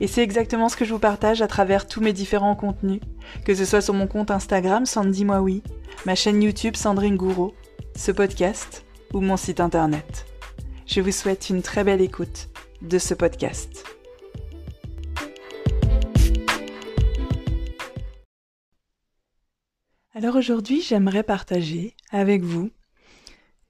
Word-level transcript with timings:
Et 0.00 0.06
c'est 0.06 0.22
exactement 0.22 0.68
ce 0.68 0.76
que 0.76 0.84
je 0.84 0.92
vous 0.92 0.98
partage 0.98 1.40
à 1.40 1.46
travers 1.46 1.86
tous 1.86 2.00
mes 2.00 2.12
différents 2.12 2.56
contenus, 2.56 3.00
que 3.44 3.54
ce 3.54 3.64
soit 3.64 3.80
sur 3.80 3.94
mon 3.94 4.06
compte 4.06 4.30
Instagram 4.30 4.86
Sandy 4.86 5.24
Moi 5.24 5.44
ma 6.04 6.14
chaîne 6.14 6.42
YouTube 6.42 6.76
Sandrine 6.76 7.16
Gouraud, 7.16 7.54
ce 7.96 8.10
podcast 8.10 8.84
ou 9.12 9.20
mon 9.20 9.36
site 9.36 9.60
internet. 9.60 10.26
Je 10.86 11.00
vous 11.00 11.12
souhaite 11.12 11.48
une 11.48 11.62
très 11.62 11.84
belle 11.84 12.00
écoute 12.00 12.48
de 12.82 12.98
ce 12.98 13.14
podcast. 13.14 13.84
Alors 20.14 20.36
aujourd'hui, 20.36 20.80
j'aimerais 20.80 21.24
partager 21.24 21.96
avec 22.10 22.42
vous 22.42 22.70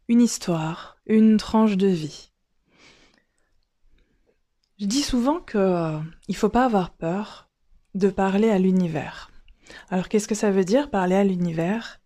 une 0.08 0.20
histoire, 0.20 0.98
une 1.06 1.36
tranche 1.36 1.76
de 1.76 1.86
vie. 1.86 2.33
Je 4.80 4.86
dis 4.86 5.02
souvent 5.02 5.38
que 5.38 5.56
euh, 5.56 5.98
il 6.26 6.34
faut 6.34 6.48
pas 6.48 6.64
avoir 6.64 6.90
peur 6.90 7.48
de 7.94 8.08
parler 8.10 8.50
à 8.50 8.58
l'univers. 8.58 9.30
Alors 9.88 10.08
qu'est-ce 10.08 10.26
que 10.26 10.34
ça 10.34 10.50
veut 10.50 10.64
dire 10.64 10.90
parler 10.90 11.14
à 11.14 11.22
l'univers? 11.22 12.00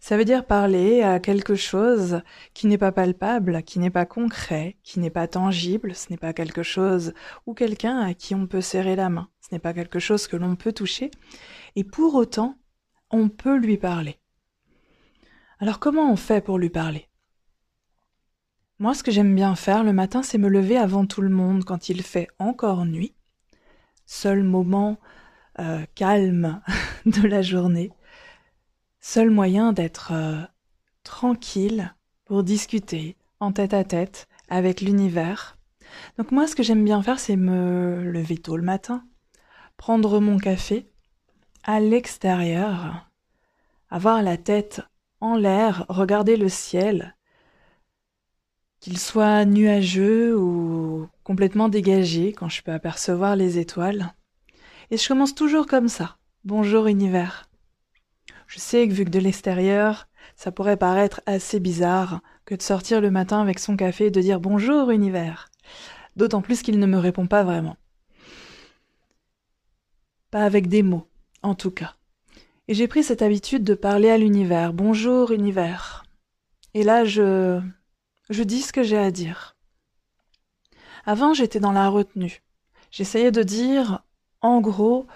Ça 0.00 0.18
veut 0.18 0.26
dire 0.26 0.44
parler 0.44 1.02
à 1.02 1.18
quelque 1.18 1.54
chose 1.54 2.20
qui 2.52 2.66
n'est 2.66 2.76
pas 2.76 2.92
palpable, 2.92 3.62
qui 3.62 3.78
n'est 3.78 3.88
pas 3.88 4.04
concret, 4.04 4.76
qui 4.82 5.00
n'est 5.00 5.08
pas 5.08 5.28
tangible, 5.28 5.94
ce 5.94 6.10
n'est 6.10 6.18
pas 6.18 6.34
quelque 6.34 6.62
chose 6.62 7.14
ou 7.46 7.54
quelqu'un 7.54 7.98
à 7.98 8.12
qui 8.12 8.34
on 8.34 8.46
peut 8.46 8.60
serrer 8.60 8.96
la 8.96 9.08
main, 9.08 9.30
ce 9.40 9.54
n'est 9.54 9.58
pas 9.58 9.72
quelque 9.72 9.98
chose 9.98 10.26
que 10.26 10.36
l'on 10.36 10.56
peut 10.56 10.74
toucher, 10.74 11.10
et 11.74 11.84
pour 11.84 12.14
autant, 12.14 12.58
on 13.10 13.30
peut 13.30 13.56
lui 13.56 13.78
parler. 13.78 14.18
Alors 15.58 15.78
comment 15.78 16.12
on 16.12 16.16
fait 16.16 16.44
pour 16.44 16.58
lui 16.58 16.70
parler? 16.70 17.09
Moi, 18.80 18.94
ce 18.94 19.02
que 19.02 19.10
j'aime 19.10 19.34
bien 19.34 19.54
faire 19.54 19.84
le 19.84 19.92
matin, 19.92 20.22
c'est 20.22 20.38
me 20.38 20.48
lever 20.48 20.78
avant 20.78 21.04
tout 21.04 21.20
le 21.20 21.28
monde 21.28 21.64
quand 21.64 21.90
il 21.90 22.02
fait 22.02 22.28
encore 22.38 22.86
nuit. 22.86 23.14
Seul 24.06 24.42
moment 24.42 24.98
euh, 25.58 25.84
calme 25.94 26.62
de 27.06 27.28
la 27.28 27.42
journée. 27.42 27.92
Seul 28.98 29.28
moyen 29.28 29.74
d'être 29.74 30.12
euh, 30.14 30.40
tranquille 31.04 31.94
pour 32.24 32.42
discuter 32.42 33.18
en 33.38 33.52
tête 33.52 33.74
à 33.74 33.84
tête 33.84 34.28
avec 34.48 34.80
l'univers. 34.80 35.58
Donc 36.16 36.32
moi, 36.32 36.46
ce 36.46 36.56
que 36.56 36.62
j'aime 36.62 36.84
bien 36.84 37.02
faire, 37.02 37.20
c'est 37.20 37.36
me 37.36 38.02
lever 38.02 38.38
tôt 38.38 38.56
le 38.56 38.62
matin, 38.62 39.04
prendre 39.76 40.20
mon 40.20 40.38
café 40.38 40.90
à 41.64 41.80
l'extérieur, 41.80 43.10
avoir 43.90 44.22
la 44.22 44.38
tête 44.38 44.80
en 45.20 45.36
l'air, 45.36 45.84
regarder 45.90 46.38
le 46.38 46.48
ciel, 46.48 47.14
qu'il 48.80 48.98
soit 48.98 49.44
nuageux 49.44 50.36
ou 50.36 51.08
complètement 51.22 51.68
dégagé 51.68 52.32
quand 52.32 52.48
je 52.48 52.62
peux 52.62 52.72
apercevoir 52.72 53.36
les 53.36 53.58
étoiles. 53.58 54.14
Et 54.90 54.96
je 54.96 55.06
commence 55.06 55.34
toujours 55.34 55.66
comme 55.66 55.88
ça. 55.88 56.16
Bonjour 56.44 56.86
univers. 56.86 57.48
Je 58.46 58.58
sais 58.58 58.88
que 58.88 58.94
vu 58.94 59.04
que 59.04 59.10
de 59.10 59.18
l'extérieur, 59.18 60.08
ça 60.34 60.50
pourrait 60.50 60.78
paraître 60.78 61.20
assez 61.26 61.60
bizarre 61.60 62.22
que 62.46 62.54
de 62.54 62.62
sortir 62.62 63.00
le 63.00 63.10
matin 63.10 63.40
avec 63.40 63.58
son 63.58 63.76
café 63.76 64.06
et 64.06 64.10
de 64.10 64.20
dire 64.20 64.40
bonjour 64.40 64.90
univers. 64.90 65.50
D'autant 66.16 66.40
plus 66.40 66.62
qu'il 66.62 66.78
ne 66.78 66.86
me 66.86 66.98
répond 66.98 67.26
pas 67.26 67.44
vraiment. 67.44 67.76
Pas 70.30 70.44
avec 70.44 70.68
des 70.68 70.82
mots, 70.82 71.06
en 71.42 71.54
tout 71.54 71.70
cas. 71.70 71.94
Et 72.66 72.74
j'ai 72.74 72.88
pris 72.88 73.04
cette 73.04 73.22
habitude 73.22 73.62
de 73.62 73.74
parler 73.74 74.10
à 74.10 74.18
l'univers. 74.18 74.72
Bonjour 74.72 75.32
univers. 75.32 76.04
Et 76.72 76.82
là, 76.82 77.04
je, 77.04 77.60
je 78.30 78.42
dis 78.44 78.62
ce 78.62 78.72
que 78.72 78.82
j'ai 78.82 78.96
à 78.96 79.10
dire. 79.10 79.56
Avant, 81.04 81.34
j'étais 81.34 81.60
dans 81.60 81.72
la 81.72 81.88
retenue. 81.88 82.42
J'essayais 82.90 83.32
de 83.32 83.42
dire, 83.42 84.02
en 84.40 84.60
gros, 84.60 85.06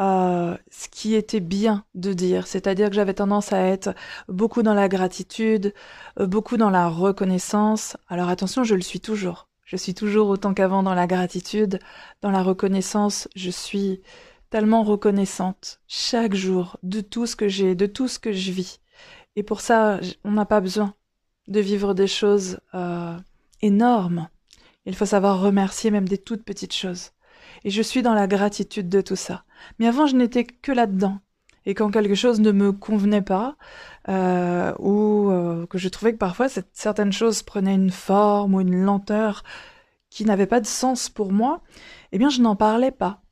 euh, 0.00 0.56
ce 0.70 0.88
qui 0.88 1.14
était 1.14 1.40
bien 1.40 1.84
de 1.94 2.12
dire, 2.12 2.46
c'est-à-dire 2.46 2.88
que 2.88 2.96
j'avais 2.96 3.14
tendance 3.14 3.52
à 3.52 3.60
être 3.60 3.94
beaucoup 4.28 4.62
dans 4.62 4.74
la 4.74 4.88
gratitude, 4.88 5.72
euh, 6.18 6.26
beaucoup 6.26 6.56
dans 6.56 6.70
la 6.70 6.88
reconnaissance. 6.88 7.96
Alors 8.08 8.28
attention, 8.28 8.64
je 8.64 8.74
le 8.74 8.82
suis 8.82 9.00
toujours. 9.00 9.48
Je 9.64 9.76
suis 9.76 9.94
toujours 9.94 10.28
autant 10.28 10.52
qu'avant 10.52 10.82
dans 10.82 10.94
la 10.94 11.06
gratitude, 11.06 11.78
dans 12.22 12.30
la 12.30 12.42
reconnaissance. 12.42 13.28
Je 13.36 13.50
suis 13.50 14.02
tellement 14.50 14.82
reconnaissante 14.82 15.80
chaque 15.86 16.34
jour 16.34 16.76
de 16.82 17.00
tout 17.00 17.26
ce 17.26 17.36
que 17.36 17.48
j'ai, 17.48 17.74
de 17.74 17.86
tout 17.86 18.08
ce 18.08 18.18
que 18.18 18.32
je 18.32 18.52
vis. 18.52 18.80
Et 19.36 19.42
pour 19.42 19.60
ça, 19.60 20.00
on 20.24 20.32
n'a 20.32 20.44
pas 20.44 20.60
besoin 20.60 20.94
de 21.48 21.60
vivre 21.60 21.94
des 21.94 22.06
choses 22.06 22.58
euh, 22.74 23.16
énormes. 23.62 24.28
Il 24.86 24.94
faut 24.94 25.06
savoir 25.06 25.40
remercier 25.40 25.90
même 25.90 26.08
des 26.08 26.18
toutes 26.18 26.44
petites 26.44 26.74
choses. 26.74 27.10
Et 27.64 27.70
je 27.70 27.82
suis 27.82 28.02
dans 28.02 28.14
la 28.14 28.26
gratitude 28.26 28.88
de 28.88 29.00
tout 29.00 29.16
ça. 29.16 29.44
Mais 29.78 29.86
avant, 29.86 30.06
je 30.06 30.16
n'étais 30.16 30.44
que 30.44 30.72
là-dedans. 30.72 31.18
Et 31.66 31.74
quand 31.74 31.90
quelque 31.90 32.14
chose 32.14 32.40
ne 32.40 32.52
me 32.52 32.72
convenait 32.72 33.22
pas, 33.22 33.56
euh, 34.08 34.74
ou 34.78 35.30
euh, 35.30 35.66
que 35.66 35.78
je 35.78 35.88
trouvais 35.88 36.12
que 36.12 36.18
parfois 36.18 36.48
cette, 36.48 36.68
certaines 36.74 37.12
choses 37.12 37.42
prenaient 37.42 37.74
une 37.74 37.90
forme 37.90 38.54
ou 38.54 38.60
une 38.60 38.84
lenteur 38.84 39.44
qui 40.10 40.26
n'avait 40.26 40.46
pas 40.46 40.60
de 40.60 40.66
sens 40.66 41.08
pour 41.08 41.32
moi, 41.32 41.62
eh 42.12 42.18
bien 42.18 42.28
je 42.28 42.42
n'en 42.42 42.54
parlais 42.54 42.90
pas. 42.90 43.23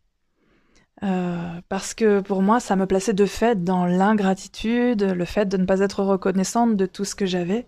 Euh, 1.02 1.60
parce 1.68 1.94
que 1.94 2.20
pour 2.20 2.42
moi, 2.42 2.60
ça 2.60 2.76
me 2.76 2.86
plaçait 2.86 3.12
de 3.12 3.26
fait 3.26 3.64
dans 3.64 3.86
l'ingratitude, 3.86 5.02
le 5.02 5.24
fait 5.24 5.46
de 5.46 5.56
ne 5.56 5.64
pas 5.64 5.80
être 5.80 6.02
reconnaissante 6.02 6.76
de 6.76 6.86
tout 6.86 7.04
ce 7.04 7.14
que 7.14 7.26
j'avais. 7.26 7.66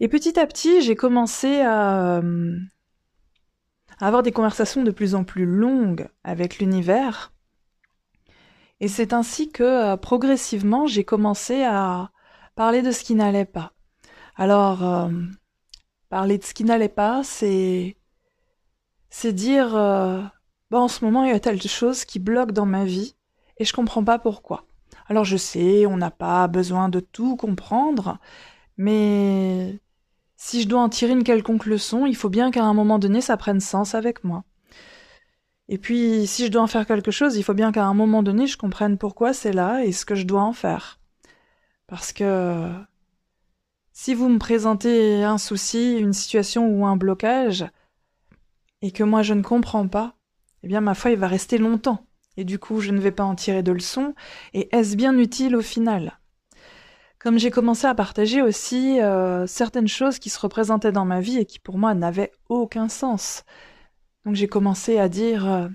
Et 0.00 0.08
petit 0.08 0.38
à 0.38 0.46
petit, 0.46 0.80
j'ai 0.80 0.96
commencé 0.96 1.60
à, 1.60 2.16
euh, 2.18 2.56
à, 4.00 4.06
avoir 4.06 4.22
des 4.22 4.32
conversations 4.32 4.82
de 4.82 4.90
plus 4.90 5.14
en 5.14 5.24
plus 5.24 5.44
longues 5.44 6.08
avec 6.24 6.58
l'univers. 6.58 7.32
Et 8.80 8.88
c'est 8.88 9.12
ainsi 9.12 9.50
que 9.50 9.64
euh, 9.92 9.96
progressivement, 9.96 10.86
j'ai 10.86 11.04
commencé 11.04 11.64
à 11.64 12.10
parler 12.54 12.80
de 12.80 12.92
ce 12.92 13.04
qui 13.04 13.14
n'allait 13.14 13.44
pas. 13.44 13.72
Alors, 14.36 15.10
parler 16.08 16.38
de 16.38 16.44
ce 16.44 16.54
qui 16.54 16.62
n'allait 16.62 16.88
pas, 16.88 17.22
c'est 17.24 17.96
c'est 19.10 19.32
dire 19.32 19.74
bah, 20.70 20.78
en 20.78 20.88
ce 20.88 21.04
moment 21.04 21.24
il 21.24 21.30
y 21.30 21.34
a 21.34 21.40
telle 21.40 21.60
chose 21.62 22.04
qui 22.04 22.18
bloque 22.18 22.52
dans 22.52 22.66
ma 22.66 22.84
vie 22.84 23.14
et 23.58 23.64
je 23.64 23.72
comprends 23.72 24.04
pas 24.04 24.18
pourquoi. 24.18 24.64
Alors 25.06 25.24
je 25.24 25.36
sais, 25.36 25.86
on 25.86 25.96
n'a 25.96 26.10
pas 26.10 26.46
besoin 26.48 26.88
de 26.88 27.00
tout 27.00 27.36
comprendre, 27.36 28.18
mais 28.76 29.80
si 30.36 30.62
je 30.62 30.68
dois 30.68 30.82
en 30.82 30.88
tirer 30.88 31.12
une 31.12 31.24
quelconque 31.24 31.66
leçon, 31.66 32.06
il 32.06 32.16
faut 32.16 32.28
bien 32.28 32.50
qu'à 32.50 32.64
un 32.64 32.74
moment 32.74 32.98
donné 32.98 33.20
ça 33.20 33.36
prenne 33.36 33.60
sens 33.60 33.94
avec 33.94 34.24
moi. 34.24 34.44
Et 35.70 35.76
puis, 35.76 36.26
si 36.26 36.46
je 36.46 36.50
dois 36.50 36.62
en 36.62 36.66
faire 36.66 36.86
quelque 36.86 37.10
chose, 37.10 37.36
il 37.36 37.42
faut 37.42 37.54
bien 37.54 37.72
qu'à 37.72 37.84
un 37.84 37.94
moment 37.94 38.22
donné 38.22 38.46
je 38.46 38.56
comprenne 38.56 38.98
pourquoi 38.98 39.32
c'est 39.32 39.52
là 39.52 39.84
et 39.84 39.92
ce 39.92 40.06
que 40.06 40.14
je 40.14 40.24
dois 40.24 40.42
en 40.42 40.52
faire. 40.52 40.98
Parce 41.86 42.12
que 42.12 42.70
si 43.92 44.14
vous 44.14 44.28
me 44.28 44.38
présentez 44.38 45.24
un 45.24 45.38
souci, 45.38 45.96
une 45.98 46.12
situation 46.12 46.68
ou 46.68 46.86
un 46.86 46.96
blocage, 46.96 47.66
et 48.80 48.92
que 48.92 49.02
moi 49.02 49.22
je 49.22 49.34
ne 49.34 49.42
comprends 49.42 49.88
pas, 49.88 50.14
eh 50.62 50.68
bien 50.68 50.80
ma 50.80 50.94
foi 50.94 51.10
il 51.10 51.18
va 51.18 51.28
rester 51.28 51.58
longtemps, 51.58 52.06
et 52.36 52.44
du 52.44 52.58
coup 52.58 52.80
je 52.80 52.90
ne 52.90 53.00
vais 53.00 53.12
pas 53.12 53.24
en 53.24 53.34
tirer 53.34 53.62
de 53.62 53.72
leçon, 53.72 54.14
et 54.54 54.74
est-ce 54.76 54.96
bien 54.96 55.16
utile 55.18 55.56
au 55.56 55.62
final? 55.62 56.18
Comme 57.18 57.38
j'ai 57.38 57.50
commencé 57.50 57.86
à 57.86 57.94
partager 57.96 58.42
aussi 58.42 59.00
euh, 59.00 59.46
certaines 59.48 59.88
choses 59.88 60.20
qui 60.20 60.30
se 60.30 60.38
représentaient 60.38 60.92
dans 60.92 61.04
ma 61.04 61.20
vie 61.20 61.38
et 61.38 61.46
qui 61.46 61.58
pour 61.58 61.76
moi 61.76 61.92
n'avaient 61.94 62.30
aucun 62.48 62.88
sens. 62.88 63.44
Donc 64.24 64.36
j'ai 64.36 64.46
commencé 64.46 64.98
à 64.98 65.08
dire 65.08 65.50
euh, 65.50 65.68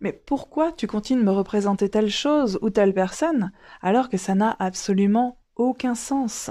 Mais 0.00 0.12
pourquoi 0.12 0.72
tu 0.72 0.86
continues 0.86 1.20
de 1.20 1.26
me 1.26 1.32
représenter 1.32 1.90
telle 1.90 2.10
chose 2.10 2.58
ou 2.62 2.70
telle 2.70 2.94
personne 2.94 3.52
alors 3.82 4.08
que 4.08 4.16
ça 4.16 4.34
n'a 4.34 4.56
absolument 4.58 5.38
aucun 5.56 5.94
sens? 5.94 6.50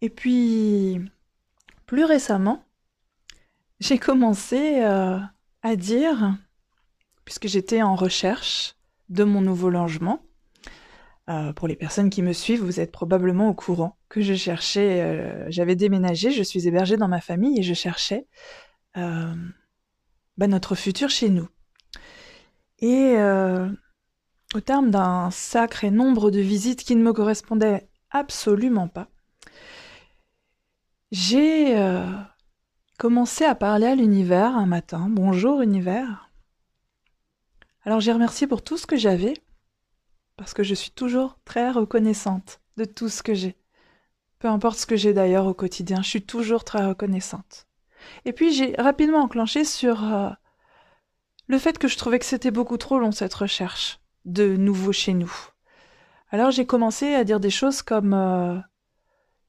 Et 0.00 0.10
puis, 0.10 1.00
plus 1.86 2.04
récemment, 2.04 2.62
j'ai 3.80 3.98
commencé 3.98 4.82
euh, 4.82 5.18
à 5.62 5.76
dire, 5.76 6.36
puisque 7.24 7.48
j'étais 7.48 7.82
en 7.82 7.94
recherche 7.94 8.76
de 9.08 9.24
mon 9.24 9.40
nouveau 9.40 9.70
logement, 9.70 10.22
euh, 11.28 11.52
pour 11.52 11.68
les 11.68 11.76
personnes 11.76 12.10
qui 12.10 12.22
me 12.22 12.32
suivent, 12.32 12.62
vous 12.62 12.80
êtes 12.80 12.92
probablement 12.92 13.48
au 13.48 13.54
courant 13.54 13.98
que 14.08 14.20
je 14.20 14.34
cherchais, 14.34 15.02
euh, 15.02 15.46
j'avais 15.50 15.76
déménagé, 15.76 16.30
je 16.30 16.42
suis 16.42 16.66
hébergée 16.66 16.96
dans 16.96 17.08
ma 17.08 17.20
famille 17.20 17.58
et 17.58 17.62
je 17.62 17.74
cherchais 17.74 18.26
bah, 18.94 20.46
notre 20.48 20.74
futur 20.74 21.08
chez 21.08 21.28
nous. 21.28 21.48
Et 22.80 23.16
au 24.54 24.60
terme 24.60 24.90
d'un 24.90 25.30
sacré 25.30 25.90
nombre 25.90 26.30
de 26.30 26.40
visites 26.40 26.82
qui 26.82 26.96
ne 26.96 27.02
me 27.02 27.12
correspondaient 27.12 27.88
absolument 28.10 28.88
pas, 28.88 29.08
j'ai 31.10 31.78
euh, 31.78 32.06
commencé 32.98 33.44
à 33.44 33.54
parler 33.54 33.86
à 33.86 33.94
l'univers 33.94 34.56
un 34.56 34.66
matin. 34.66 35.06
Bonjour 35.08 35.62
univers. 35.62 36.30
Alors 37.84 38.00
j'ai 38.00 38.12
remercié 38.12 38.48
pour 38.48 38.60
tout 38.60 38.76
ce 38.76 38.88
que 38.88 38.96
j'avais, 38.96 39.34
parce 40.36 40.52
que 40.52 40.64
je 40.64 40.74
suis 40.74 40.90
toujours 40.90 41.38
très 41.44 41.70
reconnaissante 41.70 42.60
de 42.76 42.84
tout 42.84 43.08
ce 43.08 43.22
que 43.22 43.34
j'ai. 43.34 43.56
Peu 44.40 44.48
importe 44.48 44.78
ce 44.78 44.86
que 44.86 44.96
j'ai 44.96 45.12
d'ailleurs 45.14 45.46
au 45.46 45.54
quotidien, 45.54 46.02
je 46.02 46.08
suis 46.08 46.22
toujours 46.22 46.64
très 46.64 46.84
reconnaissante. 46.84 47.68
Et 48.24 48.32
puis 48.32 48.52
j'ai 48.52 48.74
rapidement 48.76 49.22
enclenché 49.22 49.64
sur 49.64 50.02
euh, 50.02 50.30
le 51.46 51.58
fait 51.58 51.78
que 51.78 51.86
je 51.86 51.96
trouvais 51.96 52.18
que 52.18 52.24
c'était 52.24 52.50
beaucoup 52.50 52.78
trop 52.78 52.98
long 52.98 53.12
cette 53.12 53.34
recherche 53.34 54.00
de 54.24 54.56
nouveau 54.56 54.92
chez 54.92 55.14
nous. 55.14 55.32
Alors 56.30 56.50
j'ai 56.50 56.66
commencé 56.66 57.14
à 57.14 57.22
dire 57.22 57.38
des 57.38 57.50
choses 57.50 57.80
comme 57.80 58.12
euh, 58.12 58.58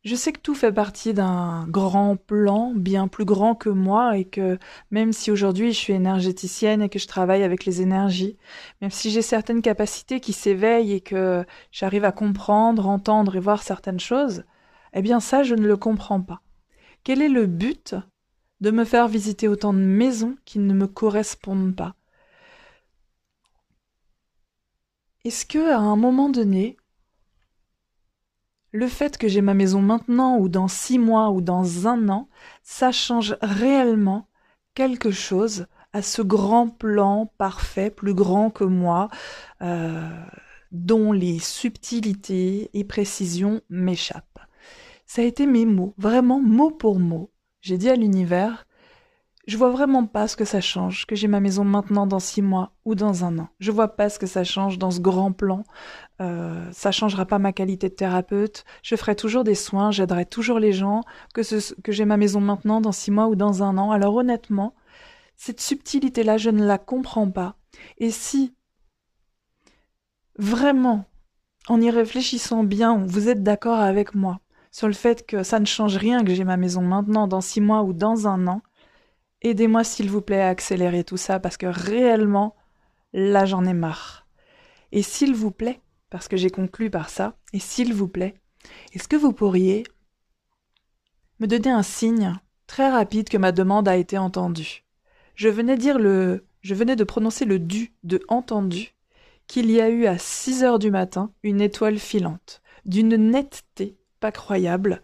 je 0.04 0.16
sais 0.16 0.31
que 0.31 0.40
tout 0.40 0.56
fait 0.56 0.72
partie 0.72 1.13
d'un 1.13 1.66
grand 1.68 2.16
plan 2.16 2.74
bien 2.74 3.07
plus 3.07 3.25
grand 3.25 3.54
que 3.56 3.69
moi 3.69 4.18
et 4.18 4.25
que 4.25 4.57
même 4.92 5.12
si 5.12 5.30
aujourd'hui 5.30 5.74
je 5.74 5.78
suis 5.78 5.94
énergéticienne 5.94 6.81
et 6.81 6.90
que 6.90 7.00
je 7.00 7.07
travaille 7.07 7.44
avec 7.44 7.66
les 7.66 7.81
énergies, 7.81 8.38
même 8.81 8.92
si 8.92 9.12
j'ai 9.12 9.22
certaines 9.22 9.62
capacités 9.62 10.22
qui 10.22 10.31
s'éveillent 10.34 10.94
et 10.94 11.01
que 11.01 11.46
j'arrive 11.72 12.06
à 12.06 12.13
comprendre, 12.13 12.88
entendre 12.88 13.36
et 13.36 13.42
voir 13.42 13.62
certaines 13.62 14.00
choses, 14.00 14.46
eh 14.94 15.01
bien 15.01 15.19
ça 15.19 15.44
je 15.44 15.56
ne 15.56 15.68
le 15.68 15.78
comprends 15.78 16.22
pas. 16.22 16.42
Quel 17.04 17.22
est 17.22 17.30
le 17.30 17.46
but 17.46 17.96
de 18.62 18.72
me 18.72 18.86
faire 18.86 19.07
visiter 19.07 19.48
autant 19.48 19.74
de 19.74 19.80
maisons 19.80 20.38
qui 20.46 20.60
ne 20.60 20.74
me 20.74 20.88
correspondent 20.88 21.75
pas? 21.75 21.96
Est-ce 25.25 25.46
que 25.46 25.72
à 25.72 25.78
un 25.78 25.98
moment 25.98 26.30
donné, 26.30 26.78
le 28.71 28.88
fait 28.88 29.18
que 29.18 29.27
j'ai 29.27 29.42
ma 29.42 29.54
maison 29.54 29.81
maintenant 29.81 30.38
ou 30.38 30.50
dans 30.50 30.68
six 30.68 31.00
mois 31.00 31.30
ou 31.31 31.42
dans 31.42 31.88
un 31.88 32.10
an, 32.10 32.30
ça 32.63 32.92
change 32.92 33.36
réellement 33.42 34.27
quelque 34.74 35.12
chose 35.12 35.68
à 35.94 36.01
ce 36.01 36.21
grand 36.21 36.68
plan 36.68 37.31
parfait, 37.38 37.89
plus 37.89 38.13
grand 38.13 38.51
que 38.51 38.63
moi, 38.63 39.10
euh, 39.62 40.07
dont 40.71 41.12
les 41.12 41.39
subtilités 41.39 42.69
et 42.74 42.83
précisions 42.83 43.62
m'échappent. 43.69 44.39
Ça 45.06 45.24
a 45.24 45.25
été 45.25 45.48
mes 45.48 45.65
mots, 45.65 45.95
vraiment 45.98 46.39
mot 46.39 46.69
pour 46.69 47.00
mot. 47.00 47.31
J'ai 47.62 47.80
dit 47.80 47.89
à 47.89 47.95
l'univers, 47.95 48.68
je 49.50 49.57
vois 49.57 49.72
vraiment 49.72 50.06
pas 50.06 50.28
ce 50.28 50.38
que 50.38 50.46
ça 50.46 50.62
change, 50.62 51.07
que 51.07 51.16
j'ai 51.16 51.28
ma 51.28 51.40
maison 51.40 51.63
maintenant 51.63 52.06
dans 52.06 52.19
six 52.19 52.44
mois 52.44 52.72
ou 52.86 52.94
dans 52.94 53.25
un 53.25 53.40
an. 53.40 53.48
Je 53.60 53.72
vois 53.72 53.88
pas 53.88 54.07
ce 54.07 54.19
que 54.19 54.28
ça 54.28 54.44
change 54.44 54.78
dans 54.78 54.92
ce 54.92 55.00
grand 55.00 55.31
plan. 55.31 55.63
Euh, 56.22 56.69
ça 56.72 56.92
changera 56.92 57.25
pas 57.25 57.40
ma 57.40 57.51
qualité 57.51 57.90
de 57.90 57.96
thérapeute. 57.96 58.63
Je 58.84 58.96
ferai 58.96 59.16
toujours 59.16 59.44
des 59.44 59.56
soins, 59.56 59.90
j'aiderai 59.90 60.28
toujours 60.28 60.60
les 60.60 60.72
gens, 60.72 61.01
que, 61.34 61.42
que 61.81 61.92
j'ai 61.92 62.06
ma 62.06 62.18
maison 62.18 62.42
maintenant 62.42 62.80
dans 62.80 62.92
six 62.92 63.10
mois 63.10 63.28
ou 63.28 63.36
dans 63.36 63.63
un 63.63 63.80
an. 63.80 63.90
Alors 63.90 64.13
honnêtement, 64.13 64.75
cette 65.36 65.62
subtilité-là, 65.62 66.38
je 66.38 66.51
ne 66.51 66.63
la 66.63 66.78
comprends 66.78 67.31
pas. 67.31 67.56
Et 67.98 68.12
si 68.12 68.54
vraiment, 70.38 71.06
en 71.69 71.81
y 71.81 71.90
réfléchissant 71.90 72.63
bien, 72.63 73.04
vous 73.04 73.30
êtes 73.30 73.42
d'accord 73.42 73.80
avec 73.80 74.13
moi 74.13 74.42
sur 74.69 74.86
le 74.86 74.94
fait 74.94 75.25
que 75.25 75.42
ça 75.42 75.60
ne 75.60 75.66
change 75.66 75.98
rien 75.98 76.24
que 76.24 76.36
j'ai 76.36 76.44
ma 76.44 76.57
maison 76.57 76.84
maintenant 76.84 77.28
dans 77.28 77.42
six 77.42 77.62
mois 77.62 77.81
ou 77.81 77.94
dans 77.94 78.28
un 78.28 78.46
an, 78.46 78.62
Aidez-moi 79.41 79.83
s'il 79.83 80.09
vous 80.09 80.21
plaît 80.21 80.41
à 80.41 80.50
accélérer 80.50 81.03
tout 81.03 81.18
ça 81.18 81.39
parce 81.39 81.57
que 81.57 81.65
réellement, 81.65 82.56
là 83.13 83.45
j'en 83.45 83.65
ai 83.65 83.74
marre. 83.74 84.27
Et 84.91 85.01
s'il 85.01 85.33
vous 85.33 85.51
plaît, 85.51 85.80
parce 86.09 86.27
que 86.27 86.38
j'ai 86.38 86.50
conclu 86.50 86.89
par 86.89 87.09
ça, 87.09 87.38
et 87.53 87.59
s'il 87.59 87.94
vous 87.94 88.07
plaît, 88.07 88.36
est-ce 88.94 89.07
que 89.07 89.15
vous 89.15 89.31
pourriez 89.31 89.83
me 91.39 91.47
donner 91.47 91.69
un 91.69 91.83
signe 91.83 92.36
très 92.68 92.89
rapide 92.89 93.30
que 93.30 93.38
ma 93.38 93.51
demande 93.51 93.88
a 93.88 93.95
été 93.95 94.18
entendue? 94.18 94.83
Je 95.36 95.47
venais 95.47 95.77
dire 95.77 96.00
le 96.00 96.45
je 96.62 96.75
venais 96.75 96.97
de 96.97 97.06
prononcer 97.06 97.45
le 97.45 97.57
du 97.57 97.94
de 98.03 98.21
entendu 98.27 98.94
qu'il 99.47 99.71
y 99.71 99.80
a 99.80 99.89
eu 99.89 100.06
à 100.06 100.18
6 100.18 100.63
heures 100.63 100.80
du 100.80 100.91
matin 100.91 101.31
une 101.41 101.62
étoile 101.62 101.97
filante, 101.97 102.62
d'une 102.86 103.15
netteté 103.15 103.97
pas 104.19 104.31
croyable, 104.33 105.01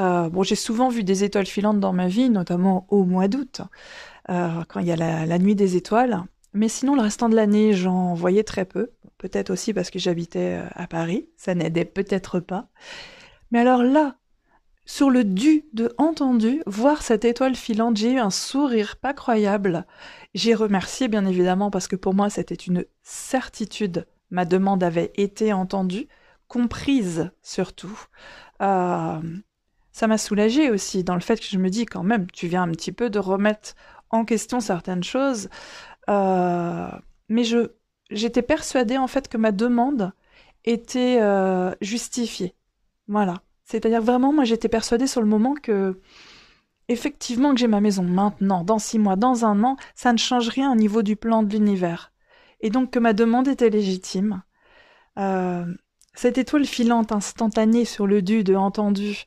euh, 0.00 0.28
bon, 0.28 0.42
j'ai 0.42 0.54
souvent 0.54 0.88
vu 0.88 1.02
des 1.04 1.24
étoiles 1.24 1.46
filantes 1.46 1.80
dans 1.80 1.92
ma 1.92 2.08
vie, 2.08 2.30
notamment 2.30 2.86
au 2.88 3.04
mois 3.04 3.28
d'août, 3.28 3.62
euh, 4.30 4.62
quand 4.68 4.80
il 4.80 4.86
y 4.86 4.92
a 4.92 4.96
la, 4.96 5.38
nuit 5.38 5.54
des 5.54 5.76
étoiles. 5.76 6.22
Mais 6.54 6.68
sinon, 6.68 6.94
le 6.94 7.02
restant 7.02 7.28
de 7.28 7.36
l'année, 7.36 7.72
j'en 7.72 8.14
voyais 8.14 8.44
très 8.44 8.64
peu. 8.64 8.92
Peut-être 9.18 9.50
aussi 9.50 9.74
parce 9.74 9.90
que 9.90 9.98
j'habitais 9.98 10.60
euh, 10.60 10.68
à 10.74 10.86
Paris, 10.86 11.28
ça 11.36 11.54
n'aidait 11.54 11.84
peut-être 11.84 12.38
pas. 12.38 12.68
Mais 13.50 13.58
alors 13.58 13.82
là, 13.82 14.16
sur 14.84 15.10
le 15.10 15.24
du 15.24 15.64
de 15.72 15.92
entendu, 15.98 16.62
voir 16.66 17.02
cette 17.02 17.24
étoile 17.24 17.56
filante, 17.56 17.96
j'ai 17.96 18.12
eu 18.12 18.18
un 18.18 18.30
sourire 18.30 18.96
pas 18.96 19.12
croyable. 19.12 19.86
J'ai 20.34 20.54
remercié 20.54 21.08
bien 21.08 21.26
évidemment 21.26 21.70
parce 21.70 21.88
que 21.88 21.96
pour 21.96 22.14
moi 22.14 22.30
c'était 22.30 22.54
une 22.54 22.84
certitude. 23.02 24.06
Ma 24.30 24.44
demande 24.44 24.82
avait 24.82 25.12
été 25.16 25.52
entendue, 25.52 26.08
comprise 26.46 27.30
surtout. 27.42 28.06
Ça 29.98 30.06
m'a 30.06 30.16
soulagée 30.16 30.70
aussi 30.70 31.02
dans 31.02 31.16
le 31.16 31.20
fait 31.20 31.40
que 31.40 31.46
je 31.46 31.58
me 31.58 31.70
dis 31.70 31.84
quand 31.84 32.04
même, 32.04 32.30
tu 32.30 32.46
viens 32.46 32.62
un 32.62 32.70
petit 32.70 32.92
peu 32.92 33.10
de 33.10 33.18
remettre 33.18 33.74
en 34.10 34.24
question 34.24 34.60
certaines 34.60 35.02
choses. 35.02 35.48
Euh, 36.08 36.88
mais 37.28 37.42
je, 37.42 37.72
j'étais 38.08 38.42
persuadée 38.42 38.96
en 38.96 39.08
fait 39.08 39.26
que 39.26 39.36
ma 39.36 39.50
demande 39.50 40.12
était 40.64 41.18
euh, 41.20 41.72
justifiée. 41.80 42.54
Voilà. 43.08 43.42
C'est-à-dire 43.64 44.00
vraiment, 44.00 44.32
moi 44.32 44.44
j'étais 44.44 44.68
persuadée 44.68 45.08
sur 45.08 45.20
le 45.20 45.26
moment 45.26 45.54
que 45.54 46.00
effectivement 46.86 47.52
que 47.52 47.58
j'ai 47.58 47.66
ma 47.66 47.80
maison 47.80 48.04
maintenant, 48.04 48.62
dans 48.62 48.78
six 48.78 49.00
mois, 49.00 49.16
dans 49.16 49.44
un 49.44 49.64
an, 49.64 49.76
ça 49.96 50.12
ne 50.12 50.18
change 50.18 50.48
rien 50.48 50.70
au 50.70 50.76
niveau 50.76 51.02
du 51.02 51.16
plan 51.16 51.42
de 51.42 51.50
l'univers. 51.50 52.12
Et 52.60 52.70
donc 52.70 52.92
que 52.92 53.00
ma 53.00 53.14
demande 53.14 53.48
était 53.48 53.68
légitime. 53.68 54.42
Euh, 55.18 55.66
cette 56.14 56.38
étoile 56.38 56.66
filante 56.66 57.10
instantanée 57.10 57.84
sur 57.84 58.06
le 58.06 58.22
du 58.22 58.44
de 58.44 58.54
entendu 58.54 59.26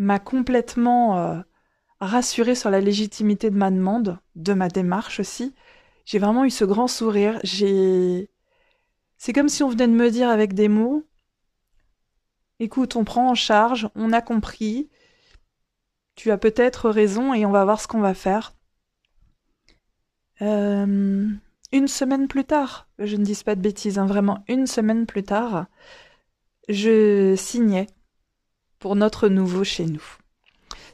m'a 0.00 0.18
complètement 0.18 1.18
euh, 1.18 1.40
rassurée 2.00 2.54
sur 2.54 2.70
la 2.70 2.80
légitimité 2.80 3.50
de 3.50 3.56
ma 3.56 3.70
demande, 3.70 4.18
de 4.34 4.54
ma 4.54 4.68
démarche 4.68 5.20
aussi. 5.20 5.54
J'ai 6.06 6.18
vraiment 6.18 6.44
eu 6.44 6.50
ce 6.50 6.64
grand 6.64 6.88
sourire. 6.88 7.38
J'ai. 7.44 8.30
C'est 9.18 9.34
comme 9.34 9.50
si 9.50 9.62
on 9.62 9.68
venait 9.68 9.86
de 9.86 9.92
me 9.92 10.10
dire 10.10 10.30
avec 10.30 10.54
des 10.54 10.68
mots 10.68 11.04
Écoute, 12.60 12.96
on 12.96 13.04
prend 13.04 13.30
en 13.30 13.34
charge, 13.34 13.88
on 13.94 14.12
a 14.12 14.20
compris, 14.20 14.90
tu 16.14 16.30
as 16.30 16.36
peut-être 16.36 16.90
raison 16.90 17.32
et 17.32 17.46
on 17.46 17.50
va 17.50 17.64
voir 17.64 17.80
ce 17.80 17.88
qu'on 17.88 18.00
va 18.00 18.12
faire. 18.12 18.54
Euh, 20.42 21.26
une 21.72 21.88
semaine 21.88 22.28
plus 22.28 22.44
tard, 22.44 22.88
je 22.98 23.16
ne 23.16 23.24
dis 23.24 23.42
pas 23.44 23.54
de 23.54 23.62
bêtises, 23.62 23.98
hein, 23.98 24.04
vraiment 24.04 24.44
une 24.46 24.66
semaine 24.66 25.06
plus 25.06 25.22
tard, 25.22 25.66
je 26.68 27.34
signais 27.34 27.86
pour 28.80 28.96
notre 28.96 29.28
nouveau 29.28 29.62
chez 29.62 29.86
nous. 29.86 30.02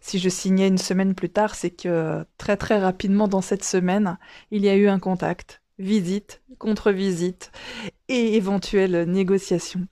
Si 0.02 0.18
je 0.18 0.28
signais 0.28 0.68
une 0.68 0.78
semaine 0.78 1.14
plus 1.14 1.30
tard, 1.30 1.54
c'est 1.54 1.70
que 1.70 2.24
très 2.36 2.56
très 2.56 2.78
rapidement 2.78 3.28
dans 3.28 3.40
cette 3.40 3.64
semaine, 3.64 4.18
il 4.50 4.62
y 4.64 4.68
a 4.68 4.76
eu 4.76 4.88
un 4.88 4.98
contact, 4.98 5.62
visite, 5.78 6.42
contre-visite 6.58 7.50
et 8.08 8.36
éventuelle 8.36 9.10
négociation. 9.10 9.86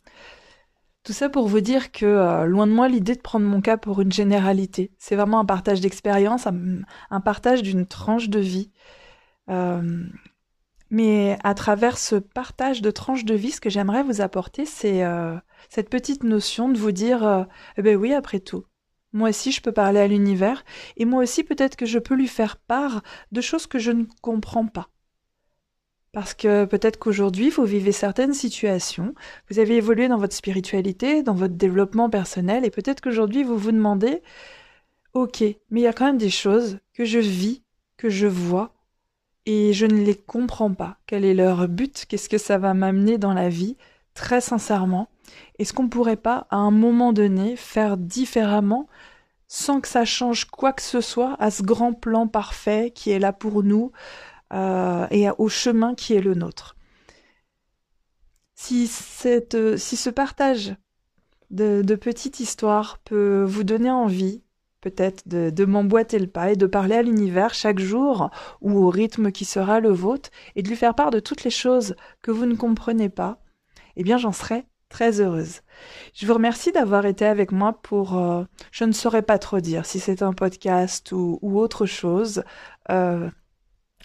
Tout 1.05 1.13
ça 1.13 1.29
pour 1.29 1.49
vous 1.49 1.61
dire 1.61 1.93
que, 1.93 2.07
euh, 2.07 2.47
loin 2.47 2.67
de 2.67 2.73
moi 2.73 2.89
l'idée 2.89 3.15
de 3.15 3.21
prendre 3.21 3.47
mon 3.47 3.61
cas 3.61 3.77
pour 3.77 4.01
une 4.01 4.13
généralité. 4.13 4.91
C'est 4.99 5.17
vraiment 5.17 5.41
un 5.41 5.45
partage 5.45 5.81
d'expérience, 5.81 6.47
un, 6.47 7.21
partage 7.21 7.63
d'une 7.63 7.87
tranche 7.87 8.31
de 8.31 8.41
vie. 8.41 8.71
Euh, 9.51 10.07
mais 10.95 11.37
à 11.43 11.55
travers 11.55 11.99
ce 11.99 12.15
partage 12.15 12.81
de 12.81 12.93
tranches 12.93 13.25
de 13.25 13.35
vie, 13.35 13.51
ce 13.51 13.61
que 13.61 13.69
j'aimerais 13.69 14.05
vous 14.05 14.21
apporter, 14.21 14.65
c'est 14.65 15.03
euh, 15.03 15.35
cette 15.69 15.91
petite 15.91 16.23
notion 16.23 16.69
de 16.69 16.79
vous 16.79 16.93
dire, 16.93 17.27
euh, 17.27 17.43
eh 17.77 17.83
ben 17.83 17.97
oui, 17.97 18.15
après 18.15 18.39
tout, 18.39 18.65
moi 19.13 19.31
aussi 19.31 19.51
je 19.51 19.61
peux 19.61 19.73
parler 19.73 19.99
à 19.99 20.07
l'univers, 20.07 20.65
et 20.97 21.05
moi 21.05 21.25
aussi 21.25 21.43
peut-être 21.43 21.75
que 21.75 21.85
je 21.85 21.99
peux 21.99 22.15
lui 22.15 22.29
faire 22.29 22.59
part 22.59 23.03
de 23.33 23.41
choses 23.41 23.67
que 23.67 23.81
je 23.81 23.91
ne 23.91 24.05
comprends 24.23 24.69
pas. 24.69 24.89
Parce 26.13 26.33
que 26.33 26.65
peut-être 26.65 27.01
qu'aujourd'hui, 27.01 27.51
vous 27.51 27.65
vivez 27.65 27.91
certaines 27.91 28.33
situations, 28.33 29.17
vous 29.51 29.59
avez 29.59 29.75
évolué 29.75 30.07
dans 30.07 30.19
votre 30.19 30.37
spiritualité, 30.37 31.25
dans 31.25 31.35
votre 31.35 31.55
développement 31.55 32.09
personnel, 32.09 32.65
et 32.65 32.71
peut-être 32.71 33.01
qu'aujourd'hui, 33.01 33.43
vous 33.43 33.59
vous 33.59 33.73
demandez, 33.73 34.23
ok, 35.13 35.43
mais 35.71 35.81
il 35.81 35.83
y 35.83 35.89
a 35.89 35.93
quand 35.93 36.07
même 36.07 36.19
des 36.19 36.31
choses 36.31 36.79
que 36.93 37.05
je 37.05 37.19
vis, 37.19 37.65
que 37.97 38.09
je 38.09 38.29
vois, 38.29 38.75
et 39.47 39.73
je 39.73 39.87
ne 39.87 40.03
les 40.03 40.17
comprends 40.17 40.73
pas. 40.73 40.99
Quel 41.07 41.25
est 41.25 41.35
leur 41.35 41.69
but? 41.69 42.07
Qu'est-ce 42.09 42.29
que 42.29 42.39
ça 42.39 42.59
va 42.59 42.75
m'amener 42.75 43.19
dans 43.19 43.35
la 43.35 43.49
vie? 43.49 43.77
Très 44.15 44.41
sincèrement, 44.41 45.09
est-ce 45.59 45.73
qu'on 45.73 45.89
pourrait 45.89 46.17
pas, 46.17 46.47
à 46.51 46.57
un 46.57 46.71
moment 46.71 47.13
donné, 47.13 47.57
faire 47.57 47.97
différemment 47.97 48.89
sans 49.49 49.81
que 49.81 49.89
ça 49.89 50.05
change 50.05 50.47
quoi 50.47 50.73
que 50.73 50.83
ce 50.83 51.01
soit 51.01 51.37
à 51.41 51.51
ce 51.51 51.63
grand 51.63 51.93
plan 51.93 52.27
parfait 52.27 52.93
qui 52.95 53.11
est 53.11 53.19
là 53.19 53.33
pour 53.33 53.63
nous, 53.63 53.93
euh, 54.53 55.07
et 55.11 55.29
au 55.39 55.49
chemin 55.49 55.95
qui 55.95 56.15
est 56.15 56.21
le 56.21 56.35
nôtre? 56.35 56.77
Si, 58.55 58.87
cette, 58.87 59.77
si 59.77 59.97
ce 59.97 60.11
partage 60.11 60.77
de, 61.51 61.83
de 61.83 61.95
petites 61.97 62.41
histoires 62.41 62.99
peut 62.99 63.43
vous 63.43 63.65
donner 63.65 63.91
envie, 63.91 64.43
peut-être 64.85 65.27
de, 65.27 65.65
m'emboîter 65.65 66.19
le 66.19 66.27
pas 66.27 66.53
et 66.53 66.57
de 66.57 66.67
parler 66.67 66.97
à 66.97 67.03
l'univers 67.03 67.55
chaque 67.55 67.79
jour 67.79 68.31
ou 68.61 68.85
au 68.85 68.91
rythme 68.91 69.33
qui 69.33 69.47
sera 69.47 69.81
le 69.81 69.89
vôtre 69.89 70.29
et 70.57 70.63
de 70.63 70.69
lui 70.69 70.77
faire 70.77 70.95
part 70.95 71.11
de 71.11 71.21
toutes 71.21 71.43
les 71.43 71.51
choses 71.51 71.97
que 72.21 72.31
vous 72.31 72.45
ne 72.45 72.55
comprenez 72.55 73.09
pas, 73.09 73.39
eh 73.97 74.03
bien 74.03 74.19
j'en 74.19 74.33
serai 74.33 74.67
très 74.91 75.23
heureuse. 75.23 75.63
Je 76.13 76.27
vous 76.27 76.35
remercie 76.35 76.71
d'avoir 76.71 77.07
été 77.07 77.25
avec 77.25 77.51
moi 77.51 77.81
pour, 77.83 78.19
euh, 78.19 78.45
je 78.73 78.85
ne 78.85 78.93
saurais 78.93 79.23
pas 79.23 79.39
trop 79.39 79.61
dire 79.61 79.87
si 79.87 80.01
c'est 80.01 80.21
un 80.21 80.35
podcast 80.35 81.13
ou, 81.13 81.39
ou 81.41 81.59
autre 81.59 81.87
chose. 81.87 82.45
Euh, 82.91 83.31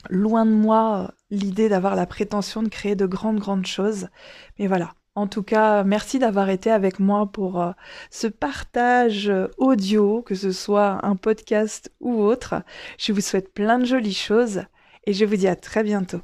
loin 0.10 0.46
de 0.46 0.52
moi 0.52 1.12
l'idée 1.30 1.68
d'avoir 1.68 1.98
la 1.98 2.06
prétention 2.06 2.64
de 2.64 2.70
créer 2.70 2.96
de 2.96 3.06
grandes, 3.06 3.40
grandes 3.40 3.68
choses. 3.68 4.08
Mais 4.58 4.68
voilà. 4.68 4.94
En 5.20 5.28
tout 5.28 5.44
cas, 5.44 5.84
merci 5.84 6.18
d'avoir 6.18 6.50
été 6.50 6.72
avec 6.72 6.98
moi 6.98 7.26
pour 7.30 7.62
euh, 7.62 7.72
ce 8.10 8.26
partage 8.26 9.30
audio, 9.58 10.22
que 10.22 10.34
ce 10.34 10.54
soit 10.54 11.06
un 11.06 11.18
podcast 11.18 11.92
ou 12.00 12.22
autre. 12.22 12.64
Je 12.98 13.12
vous 13.12 13.20
souhaite 13.20 13.54
plein 13.54 13.80
de 13.80 13.86
jolies 13.86 14.14
choses 14.14 14.62
et 15.06 15.12
je 15.12 15.26
vous 15.26 15.36
dis 15.36 15.50
à 15.50 15.58
très 15.58 15.84
bientôt. 15.84 16.22